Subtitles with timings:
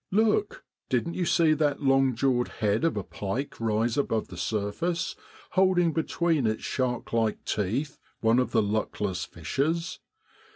[0.09, 0.63] Look!
[0.89, 5.15] didn't you see that long jawed head of a pike rise above the surface,
[5.51, 9.99] holding between his shark like teeth one of the luckless fishes